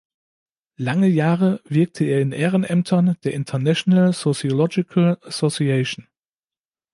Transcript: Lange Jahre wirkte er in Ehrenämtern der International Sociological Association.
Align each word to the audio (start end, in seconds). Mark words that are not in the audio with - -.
Lange 0.77 1.05
Jahre 1.09 1.61
wirkte 1.65 2.05
er 2.05 2.21
in 2.21 2.31
Ehrenämtern 2.31 3.17
der 3.23 3.35
International 3.35 4.13
Sociological 4.13 5.19
Association. 5.21 6.07